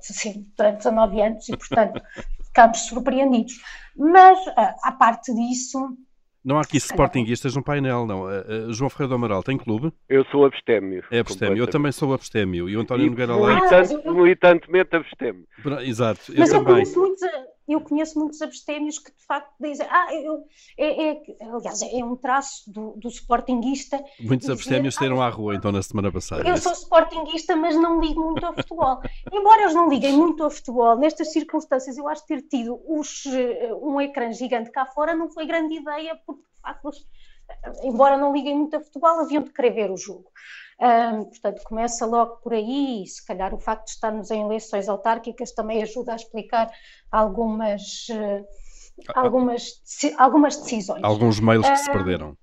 [0.02, 2.02] Sim, durante 19 anos, e portanto
[2.46, 3.54] ficámos surpreendidos.
[3.96, 5.96] Mas, uh, à parte disso.
[6.44, 8.24] Não há aqui sportinguistas no painel, não.
[8.24, 9.94] Uh, João Ferreira do Amaral tem clube?
[10.10, 11.04] Eu sou abstémio.
[11.12, 12.68] É abstémio, eu também sou abstémio.
[12.70, 13.62] E o António e Nogueira Leite.
[13.62, 15.48] Militante, militantemente abstémio.
[15.82, 16.68] Exato, eu Mas também.
[16.68, 17.22] eu conheço muitos
[17.68, 20.44] eu conheço muitos abstémios que de facto dizem, ah, eu,
[20.78, 24.04] é, é, aliás, é um traço do, do sportinguista.
[24.20, 26.48] Muitos abstémios saíram à rua então na semana passada.
[26.48, 29.02] Eu sou sportinguista, mas não ligo muito ao futebol.
[29.32, 33.26] Embora eles não liguem muito ao futebol, nestas circunstâncias eu acho que ter tido os,
[33.26, 36.90] eh, um ecrã gigante cá fora não foi grande ideia, porque de facto,
[37.84, 40.32] embora não liguem muito ao futebol, haviam de querer ver o jogo.
[40.80, 44.88] Um, portanto, começa logo por aí, e se calhar o facto de estarmos em eleições
[44.88, 46.70] autárquicas também ajuda a explicar
[47.12, 48.46] algumas, uh,
[49.16, 49.82] algumas,
[50.18, 51.04] algumas decisões.
[51.04, 52.38] Alguns mails que se perderam.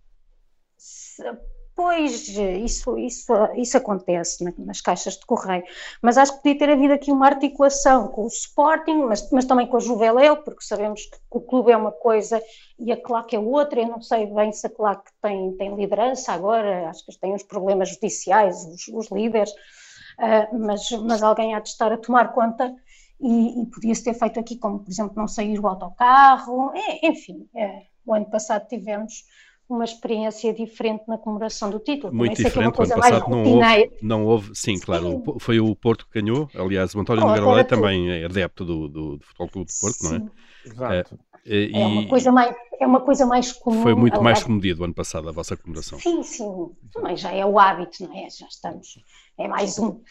[1.77, 5.65] Pois, isso, isso, isso acontece nas caixas de correio,
[6.01, 9.67] mas acho que podia ter havido aqui uma articulação com o Sporting, mas, mas também
[9.67, 12.41] com a Juveléu, porque sabemos que o clube é uma coisa
[12.79, 16.33] e a CLAC é outra, eu não sei bem se a CLAC tem, tem liderança
[16.33, 21.59] agora, acho que tem uns problemas judiciais, os, os líderes, uh, mas, mas alguém há
[21.59, 22.73] de estar a tomar conta
[23.21, 27.49] e, e podia-se ter feito aqui, como por exemplo não sair o autocarro, é, enfim,
[27.53, 29.25] é, o ano passado tivemos
[29.69, 32.15] uma experiência diferente na comemoração do título.
[32.15, 35.39] Muito Também diferente, o ano passado não houve, não houve, sim, claro, sim.
[35.39, 38.89] foi o Porto que ganhou, aliás o António oh, Nogueira Leite também é adepto do,
[38.89, 40.19] do, do Futebol Clube do Porto, sim.
[40.19, 40.99] não é?
[40.99, 41.19] Exato.
[41.47, 43.83] É, é, uma coisa mais, é uma coisa mais comum.
[43.83, 45.99] Foi muito mais comedido o ano passado, a vossa comemoração.
[46.01, 48.31] Sim, sim, também já é o hábito, não é?
[48.31, 48.99] Já estamos,
[49.39, 49.89] é mais um.
[49.89, 50.03] Uh,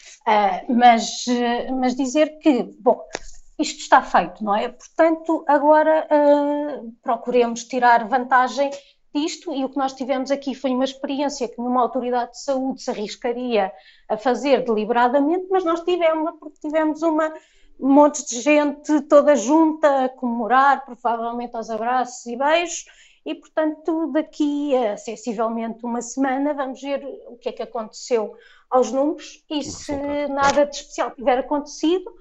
[0.68, 3.00] mas, uh, mas dizer que, bom,
[3.58, 4.68] isto está feito, não é?
[4.68, 8.70] Portanto, agora uh, procuremos tirar vantagem
[9.14, 12.82] disto e o que nós tivemos aqui foi uma experiência que nenhuma autoridade de saúde
[12.82, 13.72] se arriscaria
[14.08, 17.32] a fazer deliberadamente, mas nós tivemos, porque tivemos uma,
[17.78, 22.84] um monte de gente toda junta a comemorar, provavelmente aos abraços e beijos,
[23.24, 28.34] e portanto daqui a sensivelmente uma semana vamos ver o que é que aconteceu
[28.68, 29.94] aos números e se
[30.28, 32.12] nada de especial tiver acontecido,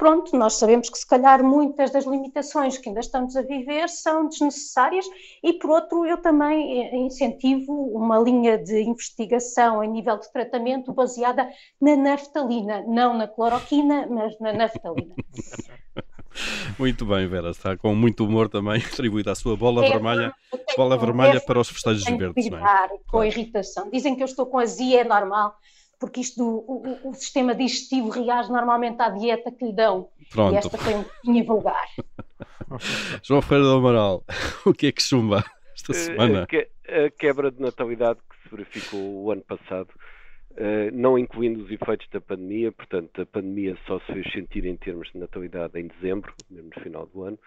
[0.00, 4.26] pronto, nós sabemos que se calhar muitas das limitações que ainda estamos a viver são
[4.26, 5.04] desnecessárias
[5.44, 10.90] e, por outro, eu também eh, incentivo uma linha de investigação em nível de tratamento
[10.90, 11.46] baseada
[11.78, 15.14] na naftalina, não na cloroquina, mas na naftalina.
[16.78, 20.32] Muito bem, Vera, está com muito humor também atribuída à sua bola é, vermelha,
[20.76, 22.48] bola vermelha para os festejos verdes.
[22.48, 22.88] Não é?
[22.88, 23.26] Com claro.
[23.26, 23.90] irritação.
[23.90, 25.56] Dizem que eu estou com azia, é normal
[26.00, 30.08] porque isto, o, o, sistema digestivo reage normalmente à dieta que lhe dão.
[30.30, 30.54] Pronto.
[30.54, 31.86] E esta foi um pouquinho vulgar.
[33.22, 34.24] João Ferreira do Amaral,
[34.64, 36.42] o que é que chumba esta eh, semana?
[36.44, 39.90] A quebra de natalidade que se verificou o ano passado,
[40.56, 44.76] eh, não incluindo os efeitos da pandemia, portanto, a pandemia só se fez sentir em
[44.76, 47.38] termos de natalidade em dezembro, mesmo no final do ano,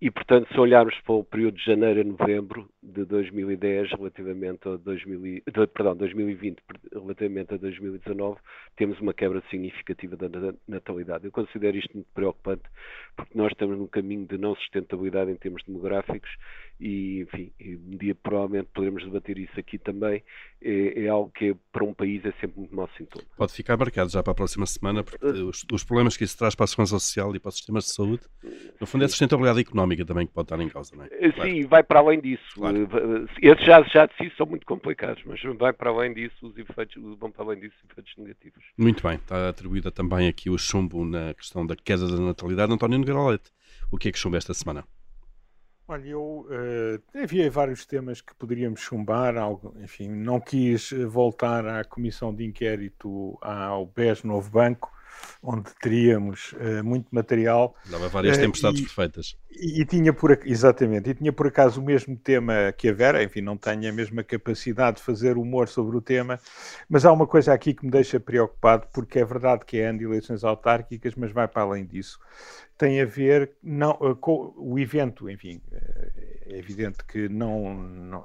[0.00, 4.76] e, portanto, se olharmos para o período de janeiro a novembro de 2010 relativamente a
[4.76, 6.58] 2000, de, perdão, 2020
[6.92, 8.38] relativamente a 2019,
[8.76, 11.24] temos uma quebra significativa da natalidade.
[11.24, 12.62] Eu considero isto muito preocupante
[13.16, 16.30] porque nós estamos num caminho de não sustentabilidade em termos demográficos
[16.80, 20.22] e, enfim, um dia provavelmente poderemos debater isso aqui também.
[20.62, 23.24] É, é, algo que para um país é sempre muito mau sintoma.
[23.36, 26.36] Pode ficar marcado já para a próxima semana, porque uh, os, os, problemas que isso
[26.36, 28.22] traz para a segurança social e para os sistemas de saúde,
[28.80, 31.08] no fundo, é sustentabilidade económica também que pode estar em causa, não é?
[31.12, 31.50] Eh, claro.
[31.50, 32.42] Sim, vai para além disso.
[32.54, 32.76] Claro.
[32.78, 36.56] Eh, esses já, já de si são muito complicados, mas vai para além disso, os
[36.56, 38.64] efeitos, vão para além disso os efeitos negativos.
[38.76, 42.72] Muito bem, está atribuída também aqui o chumbo na questão da queda da natalidade.
[42.72, 43.50] António Nogueira Leite,
[43.90, 44.84] o que é que chumba esta semana?
[45.86, 51.84] Olha, eu uh, havia vários temas que poderíamos chumbar, algo, enfim, não quis voltar à
[51.84, 54.92] comissão de inquérito ao BES Novo Banco,
[55.42, 57.74] onde teríamos uh, muito material.
[57.86, 59.36] Dava várias uh, tempestades e, perfeitas.
[59.50, 63.22] E, e, tinha por exatamente, e tinha por acaso o mesmo tema que a Vera,
[63.22, 66.38] enfim, não tenho a mesma capacidade de fazer humor sobre o tema,
[66.88, 69.98] mas há uma coisa aqui que me deixa preocupado, porque é verdade que é ano
[69.98, 72.18] de eleições autárquicas, mas vai para além disso
[72.78, 78.24] tem a ver não, eh, com o evento, enfim, é evidente que não, não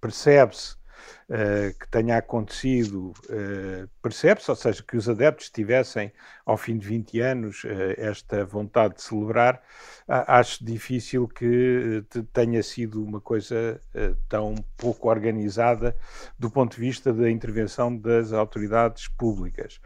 [0.00, 0.79] percebe-se
[1.28, 6.12] uh, que tenha acontecido, uh, percebe-se, ou seja, que os adeptos tivessem,
[6.44, 9.62] ao fim de 20 anos, uh, esta vontade de celebrar,
[10.08, 13.80] acho difícil que tenha sido uma coisa
[14.28, 15.96] tão pouco organizada
[16.36, 19.80] do ponto de vista da intervenção das autoridades públicas.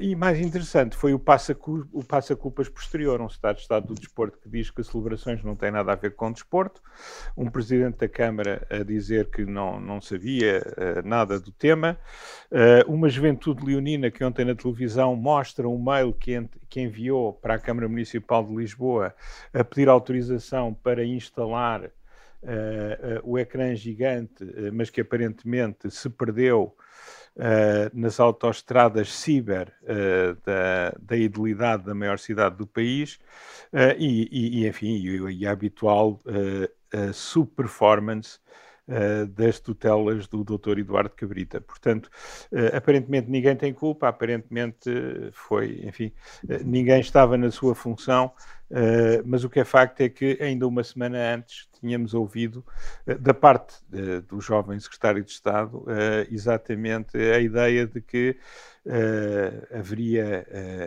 [0.00, 4.84] E mais interessante foi o passa-culpas posterior, um Estado Estado do Desporto que diz que
[4.84, 6.82] celebrações não têm nada a ver com desporto,
[7.34, 11.98] um Presidente da Câmara a dizer que não, não sabia uh, nada do tema.
[12.50, 17.54] Uh, uma juventude leonina que ontem na televisão mostra um mail que, que enviou para
[17.54, 19.14] a Câmara Municipal de Lisboa
[19.52, 21.90] a pedir autorização para instalar uh,
[23.22, 26.74] o ecrã gigante, mas que aparentemente se perdeu
[27.36, 33.18] uh, nas autoestradas ciber uh, da, da idilidade da maior cidade do país
[33.72, 36.20] uh, e, e, enfim, e, e a habitual
[37.12, 38.38] subperformance
[38.88, 40.78] uh, das tutelas do Dr.
[40.78, 41.60] Eduardo Cabrita.
[41.60, 42.06] Portanto,
[42.52, 44.90] uh, aparentemente ninguém tem culpa, aparentemente
[45.32, 46.12] foi, enfim,
[46.44, 48.32] uh, ninguém estava na sua função,
[49.24, 52.64] mas o que é facto é que ainda uma semana antes tínhamos ouvido
[53.20, 53.76] da parte
[54.26, 55.84] do jovem secretário de Estado
[56.28, 58.36] exatamente a ideia de que
[59.72, 60.44] haveria,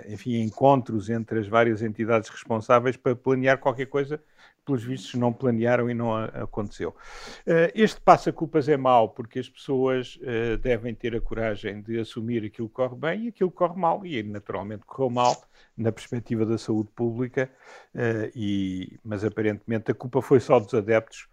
[0.10, 4.22] enfim, encontros entre as várias entidades responsáveis para planear qualquer coisa
[4.68, 6.90] pelos vistos, não planearam e não aconteceu.
[6.90, 12.46] Uh, este passa-culpas é mau, porque as pessoas uh, devem ter a coragem de assumir
[12.46, 15.42] aquilo que corre bem e aquilo que corre mal, e naturalmente correu mal
[15.78, 17.50] na perspectiva da saúde pública,
[17.96, 21.30] uh, e, mas aparentemente a culpa foi só dos adeptos,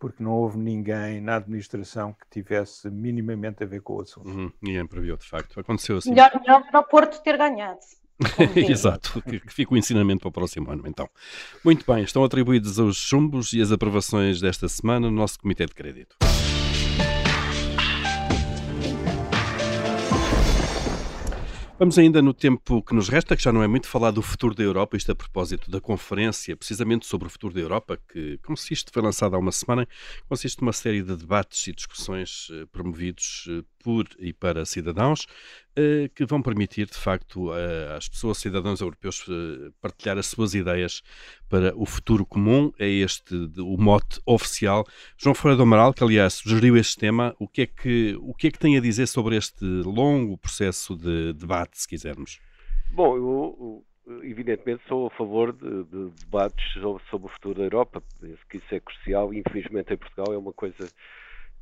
[0.00, 4.28] porque não houve ninguém na administração que tivesse minimamente a ver com o assunto.
[4.28, 5.60] Uhum, ninguém previu, de facto.
[5.60, 6.10] Aconteceu assim.
[6.10, 7.78] Melhor, melhor para o Porto ter ganhado.
[8.56, 11.08] Exato, que, que fica o ensinamento para o próximo ano, então.
[11.64, 15.74] Muito bem, estão atribuídos os chumbos e as aprovações desta semana no nosso Comitê de
[15.74, 16.16] Crédito.
[21.80, 24.54] Vamos ainda no tempo que nos resta, que já não é muito falar do futuro
[24.54, 28.90] da Europa, isto a propósito da conferência, precisamente sobre o futuro da Europa, que consiste,
[28.92, 29.88] foi lançada há uma semana,
[30.28, 35.26] consiste numa série de debates e discussões eh, promovidos eh, por e para cidadãos,
[35.76, 37.50] eh, que vão permitir, de facto,
[37.96, 39.26] às pessoas, cidadãos europeus,
[39.80, 41.02] partilhar as suas ideias
[41.48, 42.72] para o futuro comum.
[42.78, 44.84] É este o mote oficial.
[45.16, 48.48] João Ferreira do Amaral, que aliás sugeriu este tema, o que, é que, o que
[48.48, 52.40] é que tem a dizer sobre este longo processo de debate, se quisermos?
[52.92, 53.84] Bom, eu,
[54.22, 58.02] evidentemente sou a favor de, de debates sobre, sobre, o futuro da Europa.
[58.20, 59.32] Penso que isso é crucial.
[59.32, 60.88] Infelizmente em Portugal é uma coisa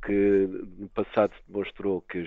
[0.05, 2.23] que no passado se demonstrou que,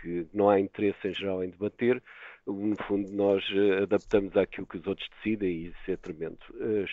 [0.00, 2.02] que não há interesse em geral em debater.
[2.46, 6.38] No fundo, nós eh, adaptamos àquilo que os outros decidem e isso é tremendo.
[6.60, 6.86] Eh,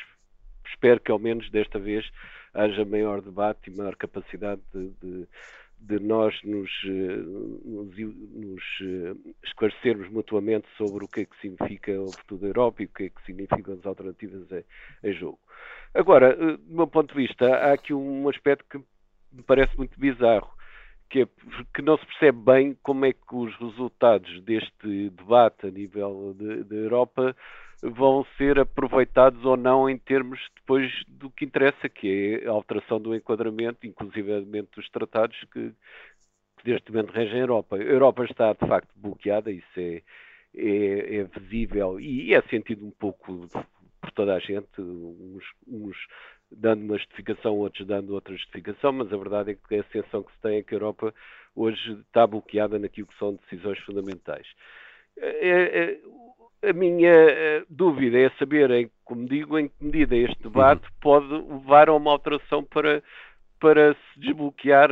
[0.68, 2.10] espero que ao menos desta vez
[2.54, 5.28] haja maior debate e maior capacidade de, de,
[5.80, 7.18] de nós nos, eh,
[7.64, 7.96] nos,
[8.34, 8.64] nos,
[9.46, 13.04] esclarecermos mutuamente sobre o que é que significa o futuro da Europa e o que
[13.04, 14.64] é que significam as alternativas em,
[15.10, 15.40] em jogo.
[15.94, 18.84] Agora, do meu ponto de vista, há aqui um aspecto que me
[19.44, 20.50] parece muito bizarro,
[21.10, 21.28] que, é,
[21.74, 26.76] que não se percebe bem como é que os resultados deste debate a nível da
[26.76, 27.36] Europa
[27.82, 33.00] vão ser aproveitados ou não em termos depois do que interessa, que é a alteração
[33.00, 35.72] do enquadramento, inclusivamente dos tratados que,
[36.58, 37.76] que neste momento regem a Europa.
[37.76, 40.02] A Europa está de facto bloqueada, isso é,
[40.56, 43.48] é, é visível e é sentido um pouco
[44.02, 45.98] por toda a gente, uns, uns
[46.52, 50.32] dando uma justificação, outros dando outra justificação, mas a verdade é que a sensação que
[50.32, 51.14] se tem é que a Europa
[51.56, 54.48] hoje está bloqueada naquilo que são decisões fundamentais.
[55.18, 55.98] É,
[56.64, 60.84] é, a minha eh, dúvida é saber, em, como digo, em que medida este debate
[60.84, 60.94] uhum.
[61.00, 63.04] pode levar a uma alteração para,
[63.60, 64.90] para se desbloquear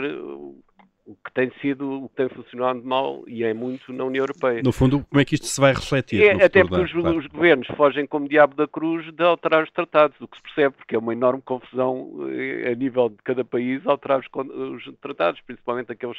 [1.05, 4.61] o que tem sido, o que tem funcionado mal e é muito na União Europeia.
[4.63, 6.23] No fundo, como é que isto se vai refletir?
[6.23, 7.17] É, até porque os, claro.
[7.17, 10.75] os, governos fogem como diabo da cruz de alterar os tratados, o que se percebe,
[10.77, 15.41] porque é uma enorme confusão eh, a nível de cada país alterar os, os tratados,
[15.41, 16.17] principalmente aqueles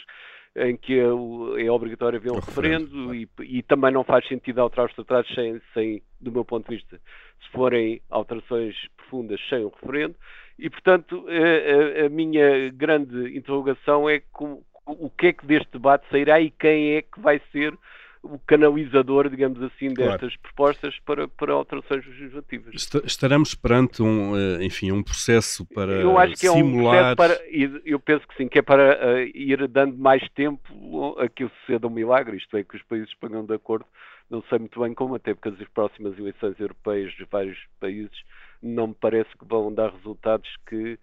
[0.56, 3.14] em que é, é obrigatório haver um referendo, referendo claro.
[3.14, 6.76] e, e, também não faz sentido alterar os tratados sem, sem, do meu ponto de
[6.76, 7.00] vista,
[7.42, 10.14] se forem alterações profundas sem um referendo.
[10.58, 15.72] E, portanto, a, a, a minha grande interrogação é como, o que é que deste
[15.72, 17.76] debate sairá e quem é que vai ser
[18.24, 20.38] o canalizador, digamos assim, destas claro.
[20.42, 22.74] propostas para, para alterações legislativas.
[23.04, 27.10] Estaremos perante um, eh, enfim, um processo para eu acho que simular...
[27.10, 27.38] É um para,
[27.84, 31.86] eu penso que sim, que é para uh, ir dando mais tempo a que suceda
[31.86, 33.84] um milagre, isto é, que os países ponham de acordo,
[34.30, 38.16] não sei muito bem como, até porque as próximas eleições europeias de vários países
[38.62, 40.98] não me parece que vão dar resultados que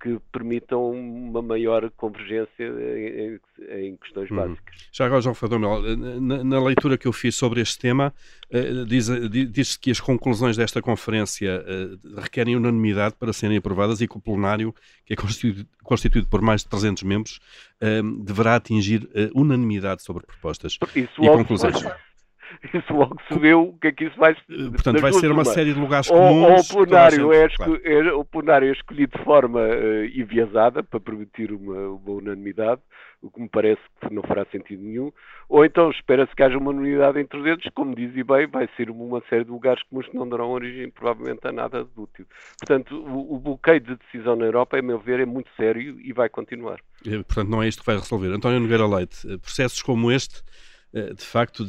[0.00, 4.36] que permitam uma maior convergência em, em questões hum.
[4.36, 4.88] básicas.
[4.92, 8.12] Já agora, João Fadomel, na, na, leitura que eu fiz sobre este tema,
[8.52, 9.06] uh, diz,
[9.50, 14.20] diz que as conclusões desta conferência uh, requerem unanimidade para serem aprovadas e que o
[14.20, 17.40] plenário, que é constituído, constituído por mais de 300 membros,
[17.82, 21.82] uh, deverá atingir unanimidade sobre propostas Isso e conclusões.
[22.74, 25.42] isso logo se vê o que é que isso vai eh, Portanto, vai ser uma,
[25.42, 26.30] uma série de lugares comuns.
[26.30, 27.80] Ou, ou o, plenário é, claro.
[27.84, 32.80] é, o plenário é escolhido de forma uh, enviesada para permitir uma, uma unanimidade,
[33.22, 35.12] o que me parece que não fará sentido nenhum,
[35.48, 38.68] ou então espera-se que haja uma unidade entre os entes, como diz e bem, vai
[38.76, 42.26] ser uma série de lugares comuns que não darão origem provavelmente a nada de útil.
[42.58, 46.12] Portanto, o, o bloqueio de decisão na Europa, a meu ver, é muito sério e
[46.12, 46.80] vai continuar.
[47.04, 48.28] E, portanto, não é isto que vai resolver.
[48.28, 51.64] António Nogueira Leite, eh, processos como este, eh, de facto,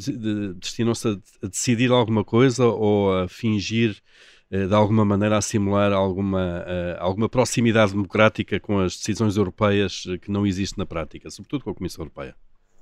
[0.56, 4.02] destinam-se a decidir alguma coisa ou a fingir
[4.50, 6.66] eh, de alguma maneira a simular alguma,
[6.98, 11.76] alguma proximidade democrática com as decisões europeias que não existe na prática, sobretudo com a
[11.76, 12.36] Comissão Europeia?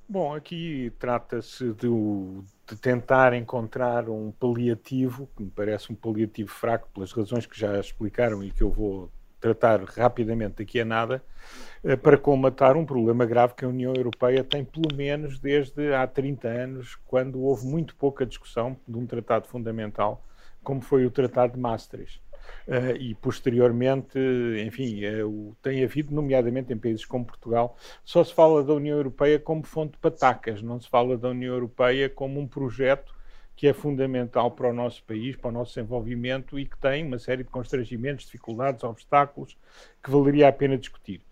[0.08, 1.88] Bom, aqui trata-se de,
[2.68, 7.80] de, tentar encontrar um paliativo, que me parece um paliativo fraco, pelas razões que já
[7.80, 9.10] explicaram e que eu vou
[9.54, 11.22] tratar rapidamente daqui a nada,
[11.84, 16.06] eh, para colmatar um problema grave que a União Europeia tem, pelo menos desde há
[16.06, 20.24] 30 anos, quando houve muito pouca discussão de um tratado fundamental,
[20.64, 22.20] como foi o Tratado de Maastricht.
[22.66, 24.18] Uh, e posteriormente,
[24.64, 29.38] enfim, uh, tem havido, nomeadamente em países como Portugal, só se fala da União Europeia
[29.38, 33.15] como fonte de patacas, não se fala da União Europeia como um projeto
[33.56, 37.18] que é fundamental para o nosso país, para o nosso desenvolvimento e que tem uma
[37.18, 39.56] série de constrangimentos, dificuldades, obstáculos
[40.04, 41.22] que valeria a pena discutir.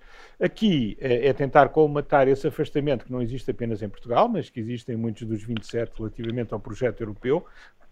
[0.41, 4.59] Aqui é, é tentar colmatar esse afastamento que não existe apenas em Portugal, mas que
[4.59, 7.45] existe em muitos dos 27 relativamente ao projeto europeu,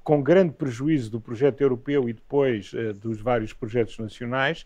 [0.02, 4.62] com grande prejuízo do projeto europeu e depois uh, dos vários projetos nacionais,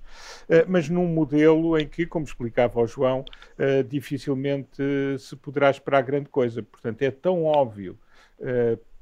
[0.49, 4.83] uh, mas num modelo em que, como explicava o João, uh, dificilmente
[5.19, 6.63] se poderá esperar grande coisa.
[6.63, 7.99] Portanto, é tão óbvio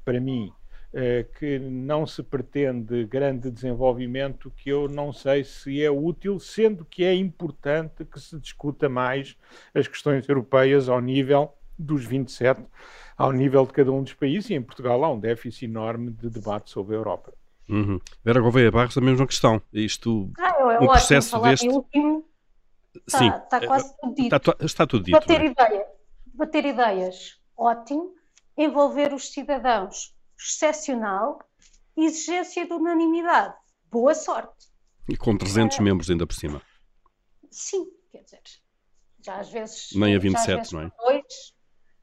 [0.05, 0.53] para mim
[1.37, 7.03] que não se pretende grande desenvolvimento que eu não sei se é útil, sendo que
[7.03, 9.35] é importante que se discuta mais
[9.73, 12.63] as questões europeias ao nível dos 27
[13.17, 16.29] ao nível de cada um dos países, e em Portugal há um déficit enorme de
[16.29, 17.33] debate sobre a Europa.
[17.67, 17.99] Uhum.
[18.23, 19.61] Vera Gouveia Barros, a mesma questão.
[19.73, 21.67] Isto, ah, o processo deste...
[21.67, 22.25] último,
[23.07, 24.35] está, Sim, está quase tudo dito.
[24.35, 25.13] Está, está tudo dito.
[25.13, 25.45] Bater, é?
[25.45, 25.85] ideia,
[26.33, 28.13] bater ideias, ótimo.
[28.57, 31.39] Envolver os cidadãos, excepcional.
[31.97, 33.55] Exigência de unanimidade,
[33.89, 34.67] boa sorte.
[35.07, 35.81] E com 300 é...
[35.81, 36.61] membros ainda por cima.
[37.49, 38.41] Sim, quer dizer,
[39.23, 39.89] já às vezes...
[39.93, 40.91] Nem a 27, não é?
[40.97, 41.53] Dois,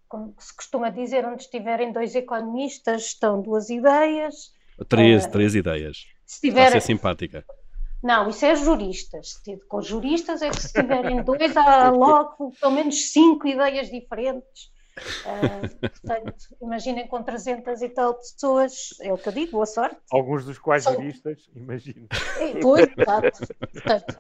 [0.09, 4.53] como se costuma dizer, onde estiverem dois economistas, estão duas ideias.
[4.89, 6.07] Três, uh, três ideias.
[6.25, 6.71] Se tiver...
[6.73, 7.45] ser simpática.
[8.03, 9.41] Não, isso é juristas.
[9.69, 14.72] Com juristas é que se tiverem dois, há logo pelo menos cinco ideias diferentes.
[14.99, 19.97] Uh, portanto, imaginem com 300 e tal pessoas, é o que eu digo, boa sorte.
[20.11, 22.09] Alguns dos quais juristas, imagino.
[22.61, 23.47] Pois, exato.
[23.73, 24.19] Portanto,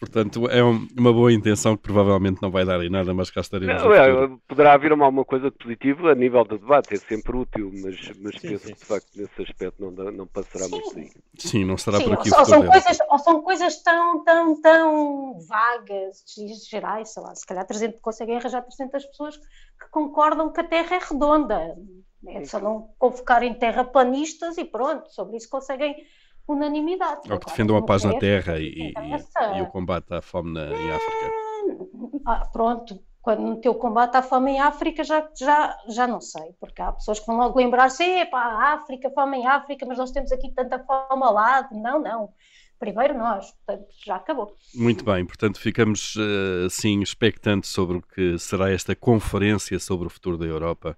[0.00, 3.82] Portanto, é uma boa intenção que provavelmente não vai dar em nada, mas cá estaremos.
[3.82, 7.36] Não, é, poderá haver uma, alguma coisa de positivo a nível de debate, é sempre
[7.36, 8.72] útil, mas, mas sim, penso sim.
[8.72, 10.70] que de facto nesse aspecto não, não passará sim.
[10.70, 11.10] muito daí.
[11.36, 12.34] Sim, não sim, por aqui.
[12.34, 16.24] Ou, são coisas, ou são coisas tão, tão, tão vagas,
[16.70, 20.96] gerais, sei lá, se calhar 300, conseguem arranjar 300 pessoas que concordam que a Terra
[20.96, 21.76] é redonda.
[22.26, 25.94] É só não convocarem terraplanistas e pronto, sobre isso conseguem
[26.52, 27.30] unanimidade.
[27.30, 30.66] Ou que defendam a paz na terra e, e, e, o combate à fome na,
[30.66, 31.30] em África.
[32.26, 36.54] Ah, pronto, quando meteu o combate à fome em África já, já, já não sei,
[36.58, 40.32] porque há pessoas que vão logo lembrar-se, epá, África, fome em África, mas nós temos
[40.32, 41.74] aqui tanta fome ao lado.
[41.74, 42.30] Não, não.
[42.78, 44.56] Primeiro nós, portanto, já acabou.
[44.74, 46.14] Muito bem, portanto ficamos
[46.64, 50.96] assim expectantes sobre o que será esta conferência sobre o futuro da Europa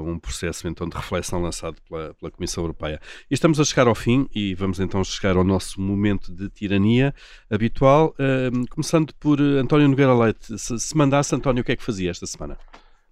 [0.00, 3.00] um processo então de reflexão lançado pela, pela, Comissão Europeia.
[3.30, 7.14] E estamos a chegar ao fim e vamos então chegar ao nosso momento de tirania
[7.50, 10.58] habitual, uh, começando por António Nogueira Leite.
[10.58, 12.58] Se, se mandasse, António, o que é que fazia esta semana?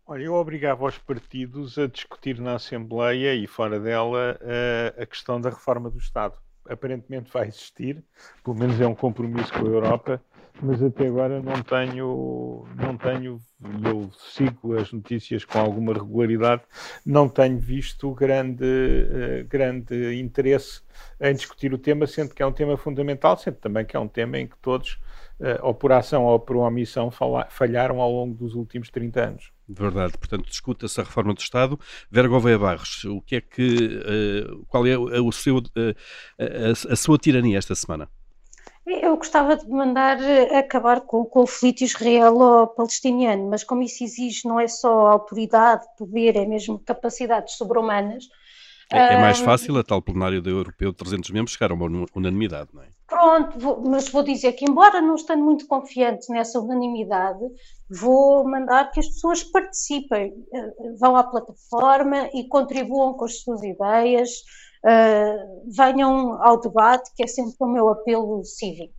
[0.06, 4.38] Olha, eu obrigava os partidos a discutir na Assembleia e fora dela
[4.96, 6.34] a questão da reforma do Estado.
[6.66, 8.02] Aparentemente vai existir,
[8.42, 10.22] pelo menos é um compromisso com a Europa,
[10.62, 13.40] mas até agora não tenho, não tenho,
[13.84, 16.62] eu sigo as notícias com alguma regularidade,
[17.04, 20.82] não tenho visto grande, uh, grande interesse
[21.20, 24.09] em discutir o tema, sendo que é um tema fundamental, sendo também que é um
[24.09, 24.98] tema em que todos,
[25.40, 27.11] uh, ou por ação ou por omissão,
[27.50, 29.52] falharam ao longo dos últimos 30 anos.
[29.68, 31.78] Verdade, portanto, discuta-se a reforma do Estado.
[32.11, 35.59] Vera Gouveia Barros, o que é que, uh, qual é o seu,
[36.38, 38.09] a, a sua tirania esta semana?
[38.89, 44.59] Eu gostava de mandar eh, acabar com o conflito israelo-palestiniano, mas como isso exige não
[44.59, 48.24] é só autoridade, poder, é mesmo capacidades sobre-humanas,
[48.91, 52.07] É, é mais fácil a tal plenário do Europeu de 300 membros chegar a uma
[52.14, 52.86] unanimidade, não é?
[53.07, 57.45] Pronto, vou, mas vou dizer que, embora não estando muito confiante nessa unanimidade,
[57.91, 63.62] vou mandar que as pessoas participem, eh, vão à plataforma e contribuam com as suas
[63.62, 64.30] ideias,
[64.84, 68.98] uh, venham ao debate, que é sempre o meu apelo cívico.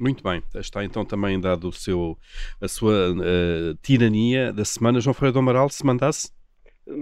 [0.00, 2.18] Muito bem, está então também dado o seu,
[2.60, 5.00] a sua uh, tirania da semana.
[5.00, 6.32] João Ferreira do Amaral, se mandasse?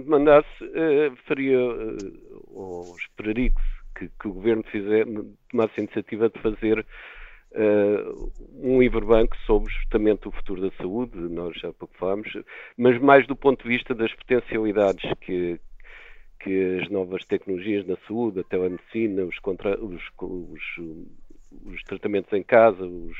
[0.05, 3.51] Mandasse, uh, faria, uh, ou esperaria
[3.97, 5.05] que, que, o Governo fizer,
[5.49, 6.85] tomasse a iniciativa de fazer
[8.55, 12.27] um livro banco sobre justamente o futuro da saúde, nós já há pouco falámos,
[12.75, 15.59] mas mais do ponto de vista das potencialidades que,
[16.43, 20.61] que as novas tecnologias na saúde, a telemedicina, os, contra, os, os
[21.65, 23.17] os tratamentos em casa, os,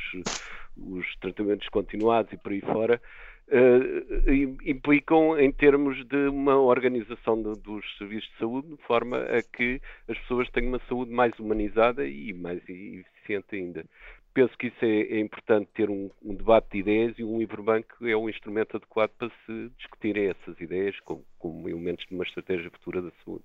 [0.77, 3.01] os tratamentos continuados e por aí fora,
[3.49, 9.41] uh, implicam em termos de uma organização de, dos serviços de saúde de forma a
[9.41, 13.85] que as pessoas tenham uma saúde mais humanizada e mais eficiente ainda
[14.33, 17.61] penso que isso é, é importante ter um, um, debate de ideias e um livro
[17.61, 22.23] banco é um instrumento adequado para se discutirem essas ideias como, como, elementos de uma
[22.23, 23.43] estratégia futura da saúde.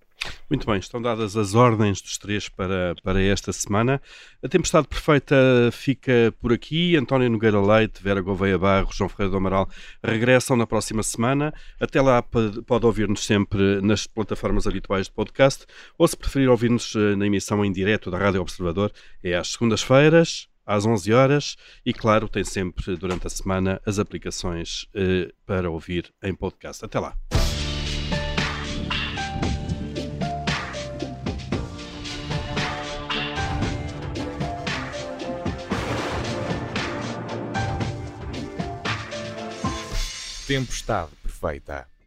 [0.49, 4.01] Muito bem, estão dadas as ordens dos três para, para esta semana.
[4.43, 5.37] A Tempestade Perfeita
[5.73, 6.97] fica por aqui.
[6.97, 9.69] António Nogueira Leite, Vera Gouveia Barros, João Ferreira do Amaral
[10.03, 11.53] regressam na próxima semana.
[11.79, 15.67] Até lá pode ouvir-nos sempre nas plataformas habituais de podcast
[15.99, 18.91] ou se preferir ouvir-nos eh, na emissão em direto da Rádio Observador
[19.23, 24.87] é às segundas-feiras às 11 horas e, claro, tem sempre durante a semana as aplicações
[24.95, 26.85] eh, para ouvir em podcast.
[26.85, 27.17] Até lá.
[40.47, 41.98] Tempestade perfeita.